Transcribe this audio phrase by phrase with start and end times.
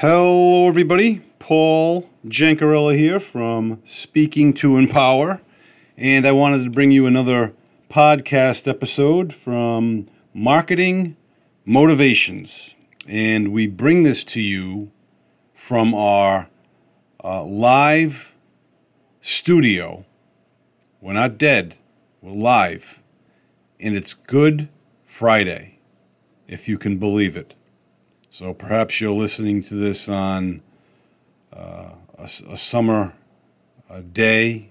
[0.00, 1.20] Hello, everybody.
[1.38, 5.42] Paul Jancarella here from Speaking to Empower.
[5.98, 7.52] And I wanted to bring you another
[7.90, 11.18] podcast episode from Marketing
[11.66, 12.74] Motivations.
[13.06, 14.90] And we bring this to you
[15.52, 16.48] from our
[17.22, 18.32] uh, live
[19.20, 20.06] studio.
[21.02, 21.74] We're not dead,
[22.22, 23.00] we're live.
[23.78, 24.70] And it's Good
[25.04, 25.78] Friday,
[26.48, 27.52] if you can believe it.
[28.32, 30.62] So perhaps you're listening to this on
[31.52, 33.12] uh, a, a, summer
[33.90, 34.70] a day.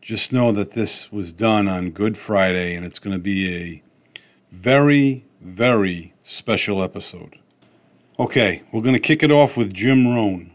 [0.00, 3.82] Just know that this was done on Good Friday, and it's going to be a
[4.50, 7.38] very, very special episode.
[8.18, 10.50] Okay, we're going to kick it off with Jim Rohn.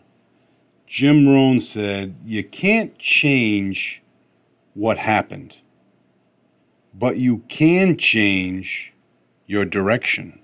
[0.88, 4.02] Jim Rohn said, You can't change
[4.74, 5.56] what happened,
[6.92, 8.94] but you can change
[9.46, 10.40] your direction.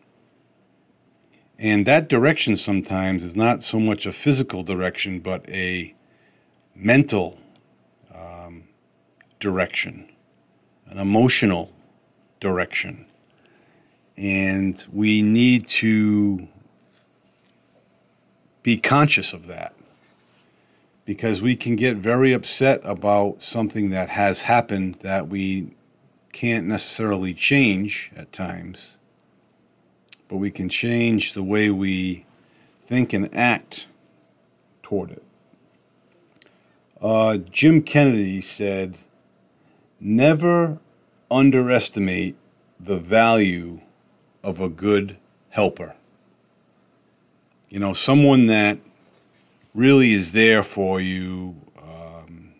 [1.58, 5.94] And that direction sometimes is not so much a physical direction, but a
[6.76, 7.38] mental
[8.14, 8.64] um,
[9.40, 10.10] direction,
[10.90, 11.72] an emotional
[12.42, 13.06] direction.
[14.18, 16.48] And we need to
[18.62, 19.74] be conscious of that
[21.06, 25.70] because we can get very upset about something that has happened that we
[26.34, 28.98] can't necessarily change at times
[30.28, 32.26] but we can change the way we
[32.88, 33.88] think and act
[34.84, 35.24] toward it.
[37.02, 38.98] Uh, Jim Kennedy said,
[40.00, 40.78] Never
[41.32, 42.36] underestimate
[42.80, 43.80] the value
[44.44, 45.18] of a good
[45.50, 45.96] helper.
[47.70, 48.78] You know, someone that
[49.74, 52.54] really is there for you um,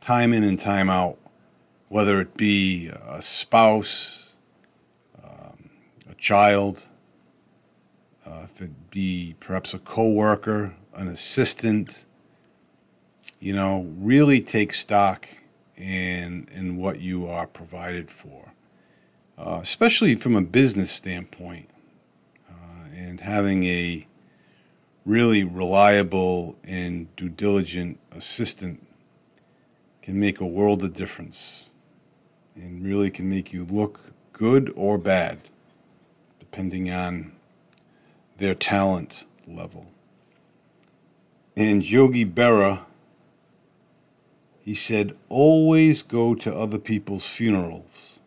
[0.00, 1.18] time in and time out,
[1.88, 4.31] whether it be a spouse,
[6.22, 6.84] child,
[8.24, 12.04] uh, if it be perhaps a coworker, an assistant,
[13.40, 15.26] you know, really take stock
[15.76, 18.52] in in what you are provided for,
[19.36, 21.68] uh, especially from a business standpoint,
[22.48, 24.06] uh, and having a
[25.04, 28.86] really reliable and due diligent assistant
[30.02, 31.70] can make a world of difference
[32.54, 33.98] and really can make you look
[34.32, 35.40] good or bad
[36.52, 37.32] depending on
[38.36, 39.86] their talent level.
[41.56, 42.80] And Yogi Berra,
[44.60, 48.18] he said, always go to other people's funerals.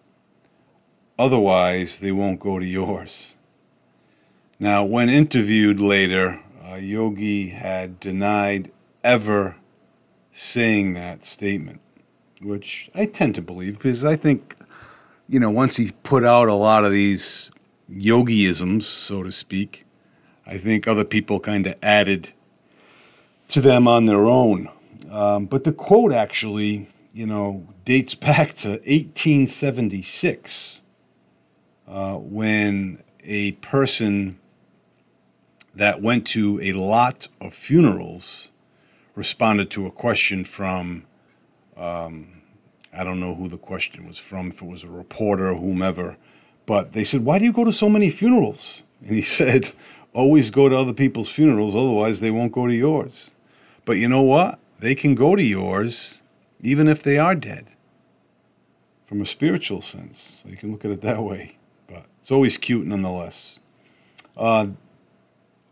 [1.19, 3.36] Otherwise, they won't go to yours.
[4.59, 8.72] Now, when interviewed later, uh, Yogi had denied
[9.03, 9.56] ever
[10.31, 11.80] saying that statement,
[12.42, 14.56] which I tend to believe because I think,
[15.30, 17.52] you know, once he put out a lot of these
[17.91, 19.85] yogiisms, so to speak.
[20.46, 22.31] I think other people kind of added
[23.50, 24.69] to them on their own.
[25.12, 30.81] Um, but the quote actually, you know, dates back to 1876
[31.88, 34.40] uh, when a person
[35.74, 38.51] that went to a lot of funerals
[39.16, 41.06] responded to a question from,
[41.78, 42.41] um,
[42.94, 46.18] I don't know who the question was from, if it was a reporter or whomever,
[46.66, 48.84] but they said, Why do you go to so many funerals?
[49.02, 49.72] And he said,
[50.14, 53.36] Always go to other people's funerals, otherwise they won't go to yours.
[53.84, 54.59] But you know what?
[54.80, 56.22] They can go to yours
[56.62, 57.68] even if they are dead
[59.06, 60.42] from a spiritual sense.
[60.44, 61.58] So you can look at it that way.
[61.88, 63.59] But it's always cute nonetheless.
[64.36, 64.68] Uh,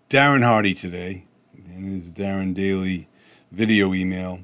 [0.09, 1.25] Darren Hardy today,
[1.75, 3.07] in his Darren Daily
[3.51, 4.39] video email,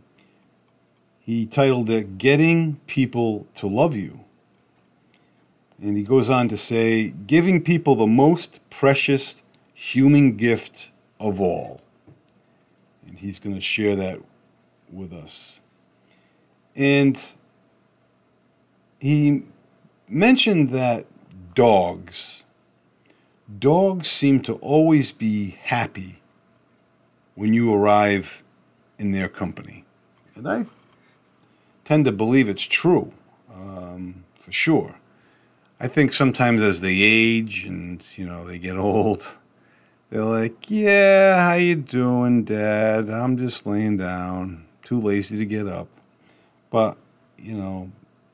[1.19, 4.19] he titled it Getting People to Love You.
[5.81, 9.41] And he goes on to say, giving people the most precious
[9.73, 11.81] human gift of all.
[13.07, 14.19] And he's going to share that
[14.91, 15.61] with us.
[16.75, 17.19] And
[18.99, 19.43] he
[20.07, 21.05] mentioned that
[21.55, 22.43] dogs,
[23.59, 26.21] dogs seem to always be happy
[27.35, 28.43] when you arrive
[28.97, 29.85] in their company.
[30.35, 30.65] And I
[31.85, 33.11] tend to believe it's true,
[33.53, 34.93] um, for sure.
[35.81, 39.23] I think sometimes as they age and you know they get old,
[40.09, 43.09] they're like, "Yeah, how you doing, Dad?
[43.09, 45.87] I'm just laying down, too lazy to get up."
[46.69, 46.97] But
[47.37, 47.91] you know,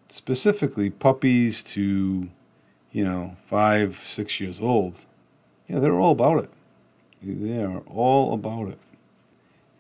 [0.10, 2.28] specifically puppies to
[2.92, 5.06] you know five, six years old,
[5.68, 6.50] yeah, they're all about it.
[7.22, 8.80] They are all about it,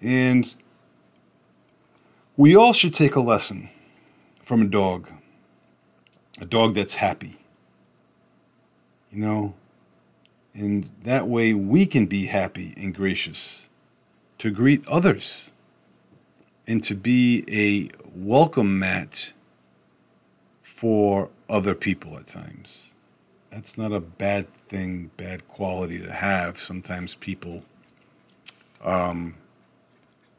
[0.02, 0.54] and
[2.38, 3.70] we all should take a lesson
[4.44, 5.10] from a dog,
[6.40, 7.40] a dog that's happy
[9.16, 9.56] you know,
[10.56, 13.70] And that way we can be happy and gracious
[14.40, 15.52] to greet others
[16.68, 19.34] and to be a welcome mat
[20.64, 22.94] for other people at times.
[23.52, 26.60] That's not a bad thing, bad quality to have.
[26.62, 27.64] Sometimes people
[28.84, 29.36] um,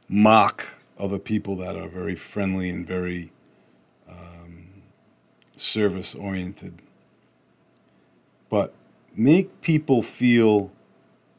[0.09, 0.69] mock
[0.99, 3.33] other people that are very friendly and very
[4.09, 4.69] um,
[5.57, 6.83] service oriented.
[8.49, 8.73] But
[9.15, 10.71] make people feel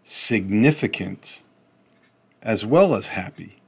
[0.03, 1.43] significant
[2.41, 3.59] as well as happy.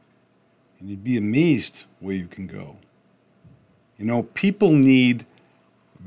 [0.79, 2.77] And you'd be amazed where you can go.
[3.97, 5.25] You know, people need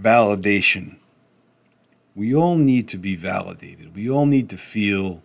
[0.00, 0.96] validation.
[2.14, 3.94] We all need to be validated.
[3.94, 5.22] We all need to feel,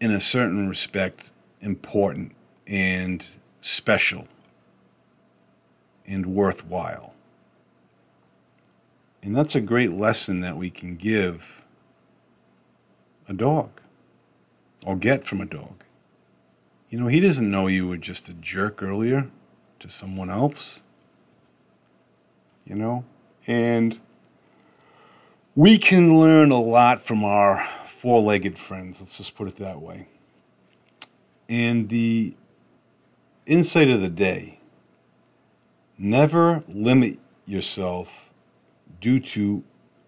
[0.00, 2.32] in a certain respect, important
[2.66, 3.24] and
[3.60, 4.26] special
[6.06, 7.14] and worthwhile.
[9.28, 11.44] And that's a great lesson that we can give
[13.28, 13.68] a dog
[14.86, 15.84] or get from a dog.
[16.88, 19.28] You know, he doesn't know you were just a jerk earlier
[19.80, 20.82] to someone else.
[22.64, 23.04] You know?
[23.46, 24.00] And
[25.54, 29.82] we can learn a lot from our four legged friends, let's just put it that
[29.82, 30.08] way.
[31.50, 32.34] And the
[33.44, 34.58] insight of the day
[35.98, 38.27] never limit yourself
[39.00, 39.62] due to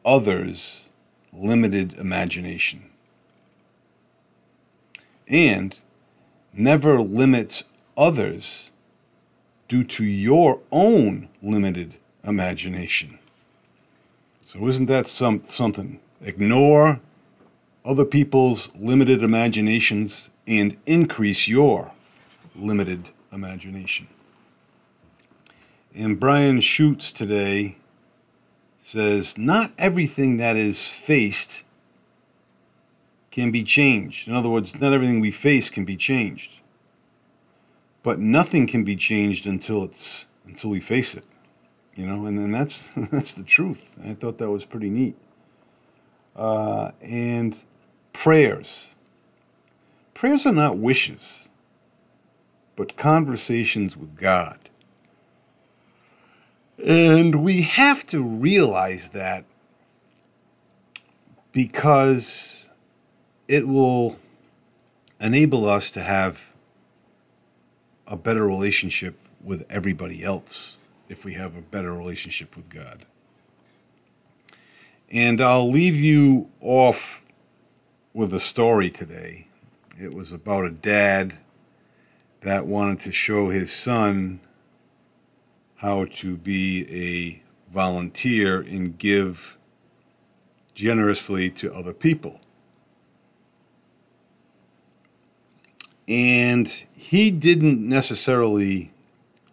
[0.04, 0.90] others'
[1.32, 2.82] limited imagination.
[5.28, 5.78] And
[6.52, 7.62] never limit
[7.96, 8.70] others
[9.68, 11.94] due to your own limited
[12.24, 13.18] imagination.
[14.44, 16.00] So, isn't that some, something?
[16.22, 16.98] Ignore
[17.84, 21.92] other people's limited imaginations and increase your
[22.56, 24.08] limited imagination.
[25.94, 27.76] And Brian Schutz today
[28.82, 31.62] says, Not everything that is faced
[33.30, 34.28] can be changed.
[34.28, 36.60] In other words, not everything we face can be changed.
[38.02, 41.24] But nothing can be changed until it's until we face it.
[41.94, 43.82] You know, and then that's that's the truth.
[44.04, 45.16] I thought that was pretty neat.
[46.34, 47.62] Uh, and
[48.12, 48.94] prayers.
[50.14, 51.48] Prayers are not wishes
[52.80, 54.69] but conversations with God.
[56.84, 59.44] And we have to realize that
[61.52, 62.68] because
[63.48, 64.16] it will
[65.20, 66.38] enable us to have
[68.06, 70.78] a better relationship with everybody else
[71.08, 73.04] if we have a better relationship with God.
[75.10, 77.26] And I'll leave you off
[78.14, 79.48] with a story today.
[80.00, 81.36] It was about a dad
[82.40, 84.40] that wanted to show his son
[85.80, 87.42] how to be a
[87.72, 89.56] volunteer and give
[90.74, 92.38] generously to other people.
[96.06, 98.92] And he didn't necessarily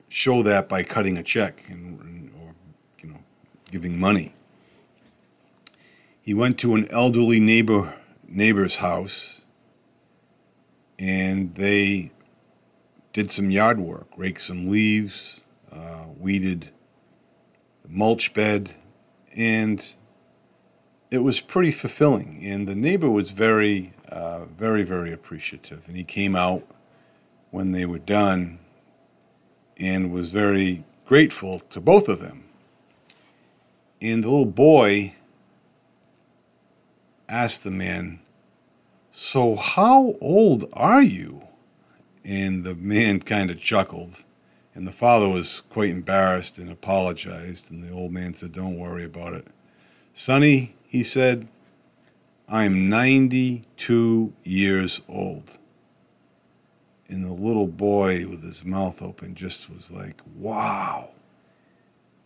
[0.10, 2.54] show that by cutting a check and, or
[3.02, 3.20] you know
[3.72, 4.34] giving money.
[6.22, 7.94] He went to an elderly neighbor
[8.28, 9.44] neighbor's house
[11.00, 12.12] and they
[13.14, 15.46] did some yard work, raked some leaves,
[15.78, 16.70] uh, weeded
[17.88, 18.74] mulch bed,
[19.34, 19.94] and
[21.10, 22.42] it was pretty fulfilling.
[22.44, 25.84] And the neighbor was very, uh, very, very appreciative.
[25.88, 26.64] And he came out
[27.52, 28.60] when they were done
[29.78, 32.44] and was very grateful to both of them.
[34.02, 35.16] And the little boy
[37.30, 38.20] asked the man,
[39.12, 41.42] So, how old are you?
[42.24, 44.24] And the man kind of chuckled.
[44.78, 47.72] And the father was quite embarrassed and apologized.
[47.72, 49.48] And the old man said, Don't worry about it.
[50.14, 51.48] Sonny, he said,
[52.48, 55.58] I'm 92 years old.
[57.10, 61.10] And the little boy with his mouth open just was like, Wow.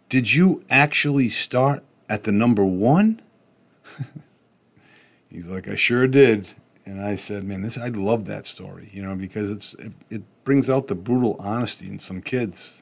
[0.09, 3.21] Did you actually start at the number one?
[5.29, 6.49] He's like, I sure did.
[6.85, 10.23] And I said, man, this I love that story, you know, because it's it, it
[10.43, 12.81] brings out the brutal honesty in some kids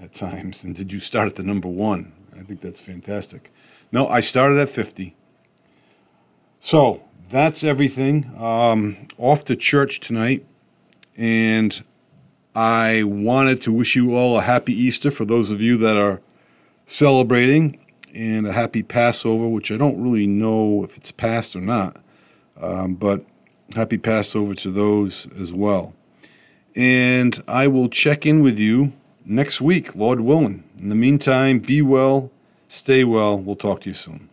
[0.00, 0.62] at times.
[0.64, 2.12] And did you start at the number one?
[2.38, 3.52] I think that's fantastic.
[3.92, 5.16] No, I started at 50.
[6.60, 8.30] So that's everything.
[8.38, 10.44] Um, off to church tonight.
[11.16, 11.82] And
[12.54, 16.20] I wanted to wish you all a happy Easter for those of you that are
[16.86, 17.78] celebrating,
[18.14, 21.96] and a happy Passover, which I don't really know if it's passed or not.
[22.64, 23.24] Um, but
[23.74, 25.92] happy Passover to those as well.
[26.74, 28.92] And I will check in with you
[29.24, 30.64] next week, Lord willing.
[30.78, 32.30] In the meantime, be well,
[32.68, 33.38] stay well.
[33.38, 34.28] We'll talk to you soon.